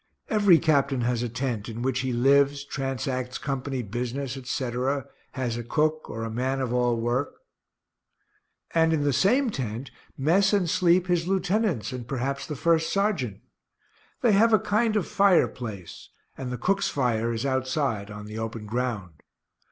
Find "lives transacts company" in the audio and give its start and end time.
2.11-3.83